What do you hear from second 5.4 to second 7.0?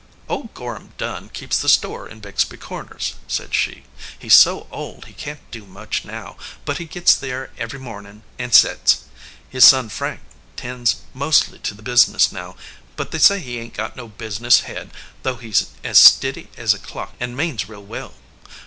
do much now, but he